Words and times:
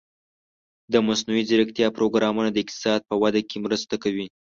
د 0.93 0.95
مصنوعي 1.07 1.43
ځیرکتیا 1.49 1.87
پروګرامونه 1.97 2.49
د 2.51 2.57
اقتصاد 2.63 2.99
په 3.09 3.15
وده 3.21 3.41
کې 3.49 3.57
مرسته 3.65 3.95
کوي. 4.03 4.25